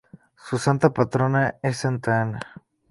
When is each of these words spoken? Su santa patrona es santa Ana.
Su 0.35 0.57
santa 0.57 0.89
patrona 0.91 1.57
es 1.61 1.77
santa 1.77 2.23
Ana. 2.23 2.39